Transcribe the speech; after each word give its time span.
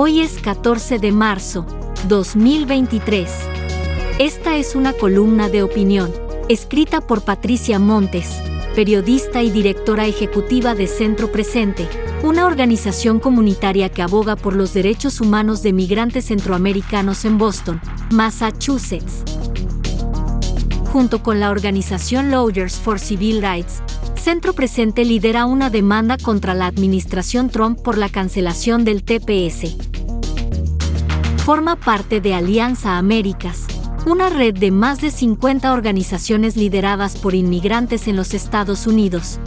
Hoy 0.00 0.20
es 0.20 0.38
14 0.38 1.00
de 1.00 1.10
marzo, 1.10 1.66
2023. 2.06 3.28
Esta 4.20 4.56
es 4.56 4.76
una 4.76 4.92
columna 4.92 5.48
de 5.48 5.64
opinión, 5.64 6.12
escrita 6.48 7.00
por 7.00 7.22
Patricia 7.22 7.80
Montes, 7.80 8.40
periodista 8.76 9.42
y 9.42 9.50
directora 9.50 10.06
ejecutiva 10.06 10.76
de 10.76 10.86
Centro 10.86 11.32
Presente, 11.32 11.88
una 12.22 12.46
organización 12.46 13.18
comunitaria 13.18 13.88
que 13.88 14.00
aboga 14.02 14.36
por 14.36 14.54
los 14.54 14.72
derechos 14.72 15.20
humanos 15.20 15.64
de 15.64 15.72
migrantes 15.72 16.26
centroamericanos 16.26 17.24
en 17.24 17.36
Boston, 17.36 17.80
Massachusetts. 18.12 19.24
Junto 20.92 21.24
con 21.24 21.40
la 21.40 21.50
organización 21.50 22.30
Lawyers 22.30 22.76
for 22.76 23.00
Civil 23.00 23.42
Rights, 23.42 23.82
Centro 24.18 24.52
Presente 24.52 25.04
lidera 25.04 25.46
una 25.46 25.70
demanda 25.70 26.18
contra 26.18 26.52
la 26.52 26.66
administración 26.66 27.50
Trump 27.50 27.80
por 27.80 27.96
la 27.96 28.08
cancelación 28.08 28.84
del 28.84 29.02
TPS. 29.02 29.76
Forma 31.44 31.76
parte 31.76 32.20
de 32.20 32.34
Alianza 32.34 32.98
Américas, 32.98 33.66
una 34.06 34.28
red 34.28 34.54
de 34.54 34.70
más 34.70 35.00
de 35.00 35.10
50 35.10 35.72
organizaciones 35.72 36.56
lideradas 36.56 37.16
por 37.16 37.34
inmigrantes 37.34 38.08
en 38.08 38.16
los 38.16 38.34
Estados 38.34 38.86
Unidos. 38.86 39.38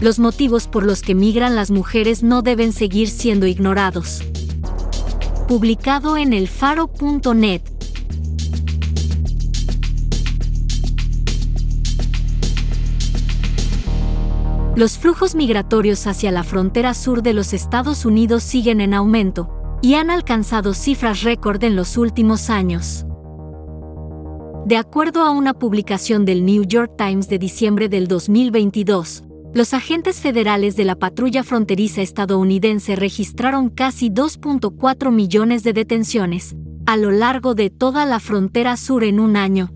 Los 0.00 0.18
motivos 0.18 0.66
por 0.66 0.84
los 0.84 1.00
que 1.02 1.14
migran 1.14 1.54
las 1.54 1.70
mujeres 1.70 2.22
no 2.22 2.42
deben 2.42 2.72
seguir 2.72 3.08
siendo 3.08 3.46
ignorados. 3.46 4.22
Publicado 5.46 6.16
en 6.16 6.32
elfaro.net, 6.32 7.62
los 14.80 14.96
flujos 14.96 15.34
migratorios 15.34 16.06
hacia 16.06 16.32
la 16.32 16.42
frontera 16.42 16.94
sur 16.94 17.22
de 17.22 17.34
los 17.34 17.52
Estados 17.52 18.06
Unidos 18.06 18.42
siguen 18.42 18.80
en 18.80 18.94
aumento 18.94 19.50
y 19.82 19.92
han 19.92 20.08
alcanzado 20.08 20.72
cifras 20.72 21.22
récord 21.22 21.62
en 21.64 21.76
los 21.76 21.98
últimos 21.98 22.48
años. 22.48 23.04
De 24.64 24.78
acuerdo 24.78 25.20
a 25.20 25.32
una 25.32 25.52
publicación 25.52 26.24
del 26.24 26.46
New 26.46 26.64
York 26.64 26.92
Times 26.96 27.28
de 27.28 27.38
diciembre 27.38 27.90
del 27.90 28.08
2022, 28.08 29.24
los 29.52 29.74
agentes 29.74 30.18
federales 30.18 30.76
de 30.76 30.86
la 30.86 30.96
patrulla 30.96 31.44
fronteriza 31.44 32.00
estadounidense 32.00 32.96
registraron 32.96 33.68
casi 33.68 34.08
2.4 34.08 35.12
millones 35.12 35.62
de 35.62 35.74
detenciones 35.74 36.56
a 36.86 36.96
lo 36.96 37.10
largo 37.10 37.54
de 37.54 37.68
toda 37.68 38.06
la 38.06 38.18
frontera 38.18 38.78
sur 38.78 39.04
en 39.04 39.20
un 39.20 39.36
año, 39.36 39.72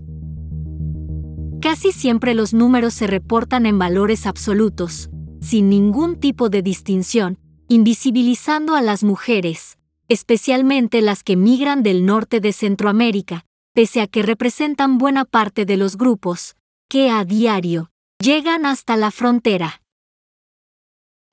Casi 1.65 1.91
siempre 1.91 2.35
los 2.35 2.53
números 2.53 2.93
se 2.93 3.07
reportan 3.07 3.65
en 3.65 3.79
valores 3.79 4.27
absolutos, 4.27 5.09
sin 5.41 5.67
ningún 5.67 6.19
tipo 6.19 6.49
de 6.49 6.61
distinción, 6.61 7.39
invisibilizando 7.67 8.75
a 8.75 8.83
las 8.83 9.03
mujeres, 9.03 9.79
especialmente 10.07 11.01
las 11.01 11.23
que 11.23 11.35
migran 11.35 11.81
del 11.81 12.05
norte 12.05 12.39
de 12.39 12.53
Centroamérica, 12.53 13.47
pese 13.73 14.01
a 14.01 14.05
que 14.05 14.21
representan 14.21 14.99
buena 14.99 15.25
parte 15.25 15.65
de 15.65 15.75
los 15.75 15.97
grupos, 15.97 16.55
que 16.87 17.09
a 17.09 17.25
diario 17.25 17.89
llegan 18.19 18.67
hasta 18.67 18.95
la 18.95 19.09
frontera. 19.09 19.81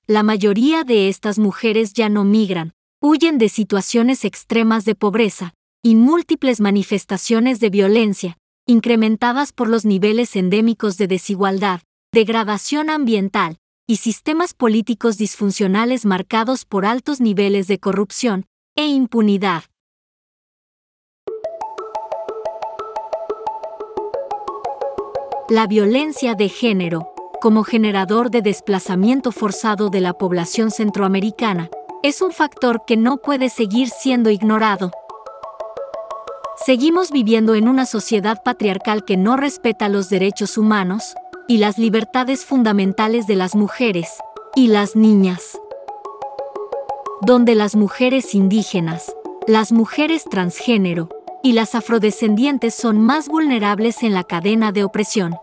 La 0.07 0.23
mayoría 0.23 0.83
de 0.83 1.09
estas 1.09 1.37
mujeres 1.37 1.93
ya 1.93 2.09
no 2.09 2.23
migran, 2.23 2.73
huyen 2.99 3.37
de 3.37 3.49
situaciones 3.49 4.25
extremas 4.25 4.83
de 4.83 4.95
pobreza 4.95 5.53
y 5.83 5.95
múltiples 5.95 6.59
manifestaciones 6.59 7.59
de 7.59 7.69
violencia, 7.69 8.39
incrementadas 8.65 9.51
por 9.51 9.67
los 9.67 9.85
niveles 9.85 10.35
endémicos 10.35 10.97
de 10.97 11.07
desigualdad, 11.07 11.81
degradación 12.13 12.89
ambiental 12.89 13.57
y 13.87 13.97
sistemas 13.97 14.53
políticos 14.53 15.17
disfuncionales 15.17 16.05
marcados 16.05 16.63
por 16.65 16.85
altos 16.85 17.19
niveles 17.19 17.67
de 17.67 17.79
corrupción 17.79 18.45
e 18.75 18.87
impunidad. 18.87 19.63
La 25.49 25.67
violencia 25.67 26.35
de 26.35 26.47
género, 26.47 27.13
como 27.41 27.63
generador 27.63 28.31
de 28.31 28.41
desplazamiento 28.41 29.33
forzado 29.33 29.89
de 29.89 29.99
la 29.99 30.13
población 30.13 30.71
centroamericana, 30.71 31.69
es 32.01 32.21
un 32.21 32.31
factor 32.31 32.83
que 32.87 32.95
no 32.95 33.17
puede 33.17 33.49
seguir 33.49 33.89
siendo 33.89 34.29
ignorado. 34.29 34.91
Seguimos 36.65 37.11
viviendo 37.11 37.55
en 37.55 37.67
una 37.67 37.85
sociedad 37.85 38.41
patriarcal 38.41 39.03
que 39.03 39.17
no 39.17 39.35
respeta 39.35 39.89
los 39.89 40.09
derechos 40.09 40.57
humanos 40.57 41.13
y 41.45 41.57
las 41.57 41.77
libertades 41.77 42.45
fundamentales 42.45 43.27
de 43.27 43.35
las 43.35 43.53
mujeres 43.53 44.07
y 44.55 44.67
las 44.67 44.95
niñas. 44.95 45.59
Donde 47.19 47.55
las 47.55 47.75
mujeres 47.75 48.33
indígenas, 48.33 49.13
las 49.45 49.73
mujeres 49.73 50.23
transgénero 50.23 51.09
y 51.43 51.51
las 51.51 51.75
afrodescendientes 51.75 52.73
son 52.73 53.01
más 53.01 53.27
vulnerables 53.27 54.01
en 54.01 54.13
la 54.13 54.23
cadena 54.23 54.71
de 54.71 54.85
opresión. 54.85 55.35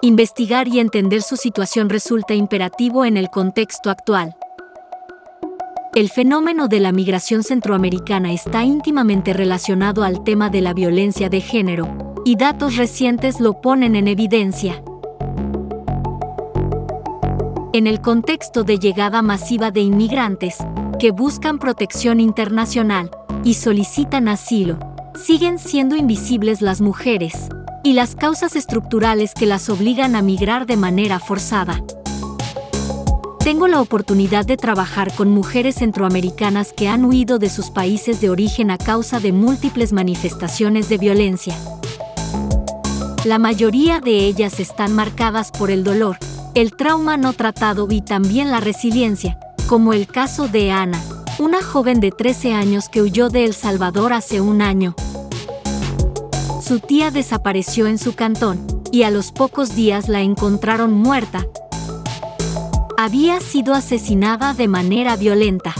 Investigar 0.00 0.68
y 0.68 0.78
entender 0.78 1.22
su 1.22 1.36
situación 1.36 1.88
resulta 1.88 2.34
imperativo 2.34 3.04
en 3.04 3.16
el 3.16 3.30
contexto 3.30 3.90
actual. 3.90 4.36
El 5.96 6.10
fenómeno 6.10 6.68
de 6.68 6.78
la 6.78 6.92
migración 6.92 7.42
centroamericana 7.42 8.30
está 8.30 8.64
íntimamente 8.64 9.32
relacionado 9.32 10.04
al 10.04 10.24
tema 10.24 10.50
de 10.50 10.60
la 10.60 10.74
violencia 10.74 11.30
de 11.30 11.40
género, 11.40 12.12
y 12.22 12.36
datos 12.36 12.76
recientes 12.76 13.40
lo 13.40 13.62
ponen 13.62 13.96
en 13.96 14.06
evidencia. 14.06 14.82
En 17.72 17.86
el 17.86 18.02
contexto 18.02 18.62
de 18.62 18.78
llegada 18.78 19.22
masiva 19.22 19.70
de 19.70 19.80
inmigrantes, 19.80 20.58
que 20.98 21.12
buscan 21.12 21.58
protección 21.58 22.20
internacional 22.20 23.10
y 23.42 23.54
solicitan 23.54 24.28
asilo, 24.28 24.78
siguen 25.14 25.58
siendo 25.58 25.96
invisibles 25.96 26.60
las 26.60 26.82
mujeres 26.82 27.48
y 27.82 27.94
las 27.94 28.16
causas 28.16 28.54
estructurales 28.54 29.32
que 29.32 29.46
las 29.46 29.70
obligan 29.70 30.14
a 30.14 30.20
migrar 30.20 30.66
de 30.66 30.76
manera 30.76 31.20
forzada. 31.20 31.82
Tengo 33.46 33.68
la 33.68 33.80
oportunidad 33.80 34.44
de 34.44 34.56
trabajar 34.56 35.14
con 35.14 35.30
mujeres 35.30 35.76
centroamericanas 35.76 36.72
que 36.72 36.88
han 36.88 37.04
huido 37.04 37.38
de 37.38 37.48
sus 37.48 37.70
países 37.70 38.20
de 38.20 38.28
origen 38.28 38.72
a 38.72 38.76
causa 38.76 39.20
de 39.20 39.30
múltiples 39.30 39.92
manifestaciones 39.92 40.88
de 40.88 40.98
violencia. 40.98 41.54
La 43.24 43.38
mayoría 43.38 44.00
de 44.00 44.26
ellas 44.26 44.58
están 44.58 44.96
marcadas 44.96 45.52
por 45.52 45.70
el 45.70 45.84
dolor, 45.84 46.18
el 46.56 46.74
trauma 46.74 47.16
no 47.16 47.34
tratado 47.34 47.86
y 47.88 48.00
también 48.00 48.50
la 48.50 48.58
resiliencia, 48.58 49.38
como 49.68 49.92
el 49.92 50.08
caso 50.08 50.48
de 50.48 50.72
Ana, 50.72 51.00
una 51.38 51.62
joven 51.62 52.00
de 52.00 52.10
13 52.10 52.52
años 52.52 52.88
que 52.88 53.00
huyó 53.00 53.28
de 53.28 53.44
El 53.44 53.54
Salvador 53.54 54.12
hace 54.12 54.40
un 54.40 54.60
año. 54.60 54.96
Su 56.60 56.80
tía 56.80 57.12
desapareció 57.12 57.86
en 57.86 57.98
su 57.98 58.16
cantón, 58.16 58.66
y 58.90 59.04
a 59.04 59.12
los 59.12 59.30
pocos 59.30 59.76
días 59.76 60.08
la 60.08 60.20
encontraron 60.20 60.92
muerta, 60.92 61.46
había 62.96 63.40
sido 63.40 63.74
asesinada 63.74 64.54
de 64.54 64.68
manera 64.68 65.16
violenta. 65.16 65.74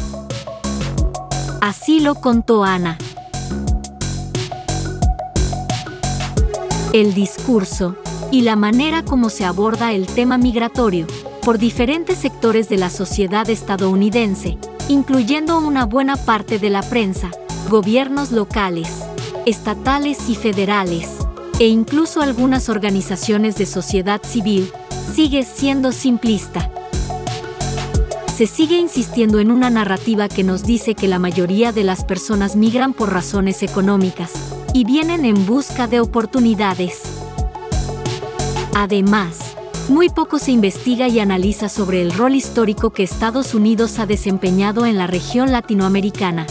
Así 1.61 2.01
lo 2.01 2.15
contó 2.17 2.63
Ana. 2.63 2.99
El 6.93 7.15
discurso 7.15 7.97
y 8.31 8.43
la 8.43 8.57
manera 8.57 9.03
como 9.03 9.31
se 9.31 9.45
aborda 9.45 9.93
el 9.93 10.07
tema 10.07 10.37
migratorio 10.37 11.07
por 11.43 11.59
diferentes 11.59 12.19
sectores 12.19 12.69
de 12.69 12.77
la 12.77 12.91
sociedad 12.91 13.49
estadounidense, 13.49 14.59
incluyendo 14.89 15.59
una 15.59 15.87
buena 15.87 16.17
parte 16.17 16.59
de 16.59 16.71
la 16.71 16.83
prensa, 16.83 17.31
gobiernos 17.71 18.31
locales, 18.31 19.05
estatales 19.47 20.29
y 20.29 20.35
federales, 20.35 21.17
e 21.59 21.69
incluso 21.69 22.21
algunas 22.21 22.69
organizaciones 22.69 23.57
de 23.57 23.67
sociedad 23.67 24.21
civil, 24.23 24.71
sigue 25.15 25.45
siendo 25.45 25.93
simplista 25.93 26.71
se 28.37 28.47
sigue 28.47 28.77
insistiendo 28.77 29.41
en 29.41 29.51
una 29.51 29.71
narrativa 29.71 30.29
que 30.29 30.45
nos 30.45 30.63
dice 30.63 30.95
que 30.95 31.09
la 31.09 31.19
mayoría 31.19 31.73
de 31.73 31.85
las 31.85 32.05
personas 32.05 32.55
migran 32.55 32.93
por 32.93 33.11
razones 33.11 33.63
económicas 33.63 34.31
y 34.75 34.85
vienen 34.85 35.25
en 35.25 35.47
busca 35.47 35.87
de 35.87 36.01
oportunidades. 36.01 37.01
Además, 38.75 39.57
muy 39.89 40.11
poco 40.11 40.39
se 40.39 40.53
investiga 40.53 41.09
y 41.09 41.19
analiza 41.19 41.71
sobre 41.71 42.03
el 42.03 42.13
rol 42.13 42.35
histórico 42.35 42.91
que 42.91 43.05
Estados 43.05 43.55
Unidos 43.55 43.99
ha 43.99 44.05
desempeñado 44.05 44.85
en 44.85 44.99
la 44.99 45.07
región 45.07 45.51
latinoamericana. 45.51 46.47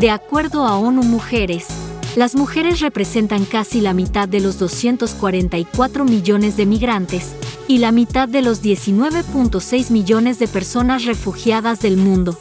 De 0.00 0.10
acuerdo 0.10 0.66
a 0.66 0.76
ONU 0.76 1.02
Mujeres, 1.02 1.68
las 2.16 2.34
mujeres 2.34 2.80
representan 2.80 3.44
casi 3.44 3.80
la 3.80 3.94
mitad 3.94 4.28
de 4.28 4.40
los 4.40 4.58
244 4.58 6.04
millones 6.04 6.56
de 6.56 6.66
migrantes 6.66 7.32
y 7.68 7.78
la 7.78 7.92
mitad 7.92 8.28
de 8.28 8.42
los 8.42 8.62
19.6 8.62 9.90
millones 9.90 10.38
de 10.38 10.48
personas 10.48 11.04
refugiadas 11.04 11.80
del 11.80 11.96
mundo. 11.96 12.36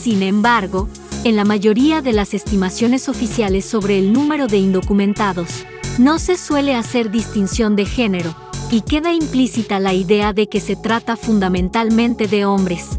Sin 0.00 0.22
embargo, 0.22 0.88
en 1.24 1.36
la 1.36 1.44
mayoría 1.44 2.02
de 2.02 2.12
las 2.12 2.34
estimaciones 2.34 3.08
oficiales 3.08 3.64
sobre 3.64 3.98
el 3.98 4.12
número 4.12 4.46
de 4.46 4.58
indocumentados, 4.58 5.64
no 5.98 6.18
se 6.18 6.36
suele 6.36 6.74
hacer 6.74 7.10
distinción 7.10 7.76
de 7.76 7.86
género, 7.86 8.34
y 8.70 8.82
queda 8.82 9.12
implícita 9.12 9.78
la 9.78 9.94
idea 9.94 10.32
de 10.32 10.48
que 10.48 10.60
se 10.60 10.76
trata 10.76 11.16
fundamentalmente 11.16 12.26
de 12.26 12.44
hombres. 12.44 12.98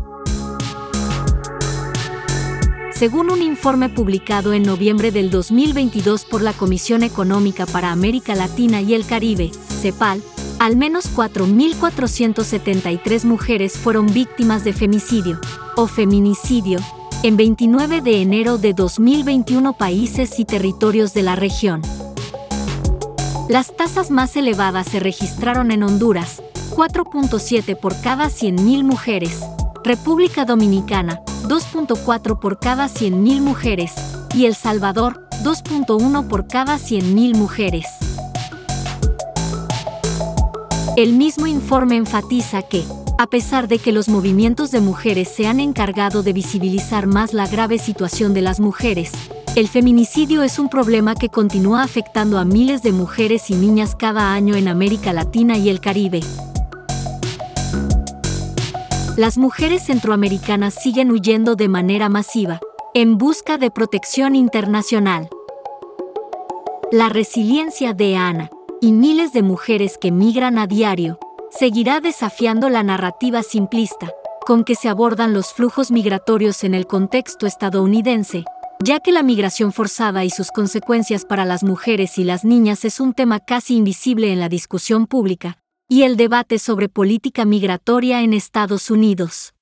Según 2.96 3.30
un 3.30 3.42
informe 3.42 3.90
publicado 3.90 4.54
en 4.54 4.64
noviembre 4.64 5.12
del 5.12 5.30
2022 5.30 6.24
por 6.24 6.42
la 6.42 6.54
Comisión 6.54 7.04
Económica 7.04 7.66
para 7.66 7.92
América 7.92 8.36
Latina 8.36 8.82
y 8.82 8.94
el 8.94 9.06
Caribe, 9.06 9.52
CEPAL, 9.82 10.24
al 10.60 10.78
menos 10.78 11.14
4.473 11.14 13.26
mujeres 13.26 13.74
fueron 13.74 14.06
víctimas 14.14 14.64
de 14.64 14.72
femicidio 14.72 15.42
o 15.76 15.88
feminicidio 15.88 16.80
en 17.24 17.36
29 17.36 18.00
de 18.00 18.22
enero 18.22 18.58
de 18.58 18.74
2021 18.74 19.74
países 19.74 20.40
y 20.40 20.46
territorios 20.46 21.14
de 21.14 21.24
la 21.24 21.36
región. 21.36 21.82
Las 23.50 23.76
tasas 23.76 24.10
más 24.10 24.38
elevadas 24.38 24.88
se 24.88 25.02
registraron 25.02 25.72
en 25.72 25.84
Honduras, 25.84 26.42
4.7 26.72 27.78
por 27.78 28.00
cada 28.00 28.28
100.000 28.28 28.86
mujeres, 28.86 29.42
República 29.84 30.46
Dominicana, 30.46 31.20
2.4 31.48 32.40
por 32.40 32.60
cada 32.60 32.88
100.000 32.88 33.42
mujeres, 33.42 33.94
y 34.34 34.46
El 34.46 34.56
Salvador, 34.56 35.28
2.1 35.44 36.28
por 36.28 36.48
cada 36.48 36.78
100.000 36.78 37.36
mujeres. 37.36 37.86
El 40.98 41.14
mismo 41.14 41.46
informe 41.46 41.98
enfatiza 41.98 42.62
que, 42.64 42.84
a 43.18 43.28
pesar 43.28 43.68
de 43.68 43.80
que 43.80 43.92
los 43.92 44.10
movimientos 44.10 44.72
de 44.72 44.82
mujeres 44.82 45.28
se 45.28 45.46
han 45.46 45.60
encargado 45.60 46.24
de 46.24 46.34
visibilizar 46.34 47.06
más 47.06 47.34
la 47.34 47.48
grave 47.48 47.78
situación 47.78 48.34
de 48.34 48.42
las 48.42 48.60
mujeres, 48.60 49.12
el 49.56 49.68
feminicidio 49.68 50.44
es 50.44 50.58
un 50.60 50.68
problema 50.68 51.16
que 51.16 51.30
continúa 51.30 51.84
afectando 51.84 52.40
a 52.40 52.46
miles 52.46 52.82
de 52.82 52.92
mujeres 52.92 53.50
y 53.50 53.56
niñas 53.56 53.96
cada 53.96 54.34
año 54.34 54.56
en 54.56 54.68
América 54.68 55.14
Latina 55.14 55.58
y 55.58 55.70
el 55.70 55.80
Caribe, 55.80 56.22
las 59.18 59.38
mujeres 59.38 59.84
centroamericanas 59.84 60.74
siguen 60.74 61.10
huyendo 61.10 61.56
de 61.56 61.70
manera 61.70 62.10
masiva, 62.10 62.60
en 62.94 63.18
busca 63.18 63.58
de 63.58 63.72
protección 63.72 64.36
internacional. 64.36 65.30
La 66.92 67.08
resiliencia 67.08 67.94
de 67.94 68.18
Ana 68.18 68.50
y 68.82 68.92
miles 68.92 69.32
de 69.32 69.42
mujeres 69.42 69.98
que 69.98 70.12
migran 70.12 70.58
a 70.58 70.68
diario 70.68 71.18
seguirá 71.50 72.02
desafiando 72.02 72.70
la 72.70 72.84
narrativa 72.84 73.42
simplista 73.42 74.12
con 74.46 74.64
que 74.64 74.76
se 74.76 74.90
abordan 74.90 75.34
los 75.34 75.54
flujos 75.54 75.92
migratorios 75.92 76.64
en 76.64 76.74
el 76.74 76.86
contexto 76.86 77.48
estadounidense, 77.48 78.44
ya 78.84 79.00
que 79.00 79.14
la 79.14 79.24
migración 79.24 79.72
forzada 79.72 80.26
y 80.26 80.30
sus 80.30 80.52
consecuencias 80.52 81.26
para 81.26 81.46
las 81.46 81.64
mujeres 81.64 82.18
y 82.18 82.26
las 82.26 82.44
niñas 82.44 82.84
es 82.86 83.00
un 83.00 83.14
tema 83.14 83.40
casi 83.40 83.78
invisible 83.78 84.32
en 84.32 84.40
la 84.40 84.50
discusión 84.50 85.08
pública, 85.08 85.58
y 85.88 86.04
el 86.04 86.18
debate 86.18 86.60
sobre 86.60 86.90
política 86.90 87.46
migratoria 87.46 88.22
en 88.22 88.34
Estados 88.34 88.90
Unidos. 88.90 89.54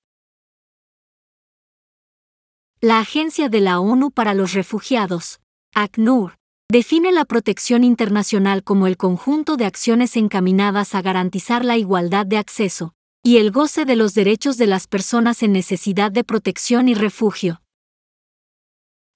La 2.79 2.99
Agencia 2.99 3.49
de 3.49 3.61
la 3.61 3.79
ONU 3.79 4.11
para 4.11 4.33
los 4.33 4.53
Refugiados, 4.53 5.39
ACNUR, 5.73 6.37
define 6.69 7.11
la 7.11 7.25
protección 7.25 7.83
internacional 7.83 8.63
como 8.63 8.87
el 8.87 8.97
conjunto 8.97 9.57
de 9.57 9.65
acciones 9.65 10.17
encaminadas 10.17 10.95
a 10.95 11.01
garantizar 11.01 11.63
la 11.63 11.77
igualdad 11.77 12.25
de 12.25 12.37
acceso 12.37 12.93
y 13.23 13.37
el 13.37 13.51
goce 13.51 13.85
de 13.85 13.95
los 13.95 14.13
derechos 14.13 14.57
de 14.57 14.67
las 14.67 14.87
personas 14.87 15.43
en 15.43 15.53
necesidad 15.53 16.11
de 16.11 16.23
protección 16.23 16.89
y 16.89 16.93
refugio. 16.93 17.61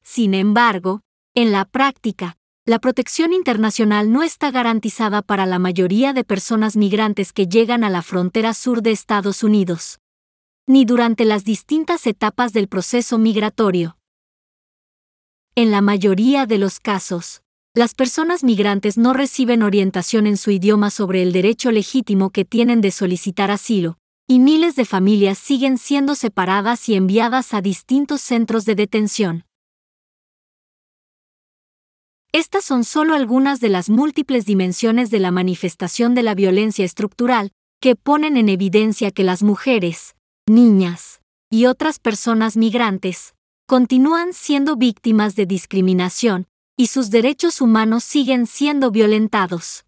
Sin 0.01 0.33
embargo, 0.33 1.01
en 1.35 1.51
la 1.51 1.65
práctica, 1.65 2.36
la 2.67 2.79
protección 2.79 3.31
internacional 3.31 4.11
no 4.11 4.23
está 4.23 4.51
garantizada 4.51 5.21
para 5.21 5.45
la 5.45 5.57
mayoría 5.57 6.11
de 6.11 6.25
personas 6.25 6.75
migrantes 6.75 7.31
que 7.31 7.47
llegan 7.47 7.85
a 7.85 7.89
la 7.89 8.01
frontera 8.01 8.53
sur 8.53 8.81
de 8.81 8.91
Estados 8.91 9.41
Unidos, 9.41 9.99
ni 10.67 10.83
durante 10.83 11.23
las 11.23 11.45
distintas 11.45 12.05
etapas 12.05 12.51
del 12.51 12.67
proceso 12.67 13.17
migratorio. 13.17 13.97
En 15.55 15.71
la 15.71 15.79
mayoría 15.79 16.45
de 16.45 16.57
los 16.57 16.81
casos, 16.81 17.41
las 17.73 17.93
personas 17.93 18.43
migrantes 18.43 18.97
no 18.97 19.13
reciben 19.13 19.63
orientación 19.63 20.27
en 20.27 20.35
su 20.35 20.51
idioma 20.51 20.91
sobre 20.91 21.23
el 21.23 21.31
derecho 21.31 21.71
legítimo 21.71 22.31
que 22.31 22.43
tienen 22.43 22.81
de 22.81 22.91
solicitar 22.91 23.49
asilo, 23.49 23.97
y 24.27 24.39
miles 24.39 24.75
de 24.75 24.83
familias 24.83 25.37
siguen 25.37 25.77
siendo 25.77 26.15
separadas 26.15 26.89
y 26.89 26.95
enviadas 26.95 27.53
a 27.53 27.61
distintos 27.61 28.19
centros 28.19 28.65
de 28.65 28.75
detención. 28.75 29.46
Estas 32.31 32.65
son 32.65 32.83
solo 32.83 33.15
algunas 33.15 33.59
de 33.59 33.69
las 33.69 33.89
múltiples 33.89 34.45
dimensiones 34.45 35.09
de 35.09 35.19
la 35.19 35.31
manifestación 35.31 36.13
de 36.13 36.23
la 36.23 36.35
violencia 36.35 36.85
estructural 36.85 37.51
que 37.79 37.95
ponen 37.95 38.37
en 38.37 38.49
evidencia 38.49 39.11
que 39.11 39.23
las 39.23 39.43
mujeres, 39.43 40.15
niñas 40.47 41.21
y 41.49 41.65
otras 41.65 41.99
personas 41.99 42.57
migrantes 42.57 43.33
continúan 43.67 44.33
siendo 44.33 44.75
víctimas 44.75 45.35
de 45.35 45.45
discriminación 45.45 46.47
y 46.77 46.87
sus 46.87 47.09
derechos 47.09 47.59
humanos 47.61 48.03
siguen 48.03 48.45
siendo 48.45 48.91
violentados. 48.91 49.85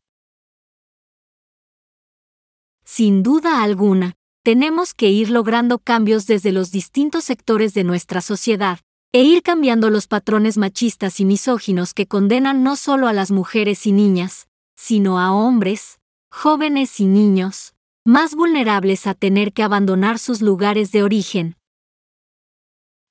Sin 2.84 3.22
duda 3.22 3.62
alguna, 3.62 4.16
tenemos 4.44 4.94
que 4.94 5.10
ir 5.10 5.30
logrando 5.30 5.78
cambios 5.78 6.26
desde 6.26 6.52
los 6.52 6.72
distintos 6.72 7.24
sectores 7.24 7.74
de 7.74 7.84
nuestra 7.84 8.22
sociedad, 8.22 8.80
e 9.12 9.24
ir 9.24 9.42
cambiando 9.42 9.90
los 9.90 10.08
patrones 10.08 10.58
machistas 10.58 11.20
y 11.20 11.26
misóginos 11.26 11.94
que 11.94 12.06
condenan 12.06 12.64
no 12.64 12.76
solo 12.76 13.08
a 13.08 13.14
las 13.14 13.32
mujeres 13.32 13.88
y 13.88 13.92
niñas, 13.92 14.48
sino 14.76 15.20
a 15.20 15.32
hombres, 15.32 16.00
jóvenes 16.30 17.00
y 17.00 17.06
niños, 17.06 17.74
más 18.06 18.36
vulnerables 18.36 19.08
a 19.08 19.16
tener 19.16 19.52
que 19.52 19.64
abandonar 19.64 20.20
sus 20.20 20.42
lugares 20.42 20.92
de 20.92 21.04
origen. 21.04 21.56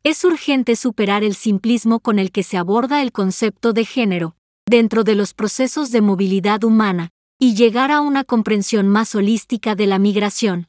Es 0.05 0.25
urgente 0.25 0.76
superar 0.76 1.25
el 1.25 1.35
simplismo 1.35 1.99
con 1.99 2.21
el 2.21 2.31
que 2.31 2.45
se 2.45 2.57
aborda 2.57 3.02
el 3.02 3.11
concepto 3.11 3.73
de 3.73 3.85
género, 3.85 4.37
dentro 4.67 5.02
de 5.02 5.17
los 5.17 5.35
procesos 5.35 5.90
de 5.90 6.00
movilidad 6.00 6.62
humana, 6.62 7.11
y 7.40 7.55
llegar 7.55 7.90
a 7.90 8.00
una 8.00 8.23
comprensión 8.23 8.88
más 8.88 9.14
holística 9.14 9.75
de 9.75 9.87
la 9.87 9.99
migración. 9.99 10.69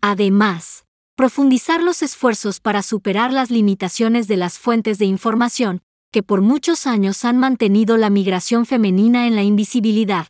Además, 0.00 0.84
profundizar 1.16 1.80
los 1.80 2.02
esfuerzos 2.02 2.60
para 2.60 2.82
superar 2.82 3.32
las 3.32 3.50
limitaciones 3.50 4.26
de 4.26 4.36
las 4.36 4.58
fuentes 4.58 4.98
de 4.98 5.04
información, 5.04 5.80
que 6.10 6.22
por 6.22 6.40
muchos 6.40 6.86
años 6.86 7.24
han 7.24 7.38
mantenido 7.38 7.96
la 7.96 8.10
migración 8.10 8.66
femenina 8.66 9.26
en 9.26 9.36
la 9.36 9.42
invisibilidad. 9.42 10.28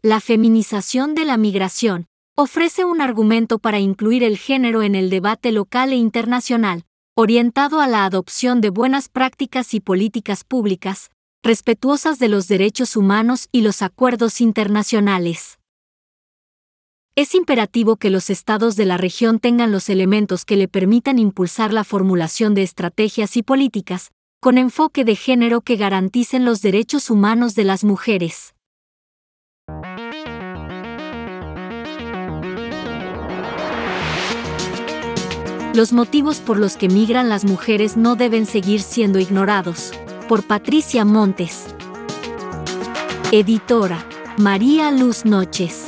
La 0.00 0.20
feminización 0.20 1.14
de 1.16 1.24
la 1.24 1.36
migración 1.36 2.06
ofrece 2.36 2.84
un 2.84 3.00
argumento 3.00 3.58
para 3.58 3.80
incluir 3.80 4.22
el 4.22 4.38
género 4.38 4.82
en 4.82 4.94
el 4.94 5.10
debate 5.10 5.50
local 5.50 5.92
e 5.92 5.96
internacional, 5.96 6.84
orientado 7.16 7.80
a 7.80 7.88
la 7.88 8.04
adopción 8.04 8.60
de 8.60 8.70
buenas 8.70 9.08
prácticas 9.08 9.74
y 9.74 9.80
políticas 9.80 10.44
públicas, 10.44 11.10
respetuosas 11.42 12.20
de 12.20 12.28
los 12.28 12.46
derechos 12.46 12.96
humanos 12.96 13.48
y 13.50 13.62
los 13.62 13.82
acuerdos 13.82 14.40
internacionales. 14.40 15.58
Es 17.18 17.34
imperativo 17.34 17.96
que 17.96 18.10
los 18.10 18.30
estados 18.30 18.76
de 18.76 18.84
la 18.84 18.96
región 18.96 19.40
tengan 19.40 19.72
los 19.72 19.88
elementos 19.88 20.44
que 20.44 20.54
le 20.54 20.68
permitan 20.68 21.18
impulsar 21.18 21.72
la 21.72 21.82
formulación 21.82 22.54
de 22.54 22.62
estrategias 22.62 23.36
y 23.36 23.42
políticas, 23.42 24.12
con 24.40 24.56
enfoque 24.56 25.04
de 25.04 25.16
género 25.16 25.60
que 25.60 25.74
garanticen 25.74 26.44
los 26.44 26.62
derechos 26.62 27.10
humanos 27.10 27.56
de 27.56 27.64
las 27.64 27.82
mujeres. 27.82 28.54
Los 35.74 35.92
motivos 35.92 36.38
por 36.38 36.56
los 36.56 36.76
que 36.76 36.88
migran 36.88 37.28
las 37.28 37.44
mujeres 37.44 37.96
no 37.96 38.14
deben 38.14 38.46
seguir 38.46 38.80
siendo 38.80 39.18
ignorados. 39.18 39.90
Por 40.28 40.44
Patricia 40.44 41.04
Montes. 41.04 41.64
Editora. 43.32 44.06
María 44.38 44.92
Luz 44.92 45.24
Noches. 45.24 45.87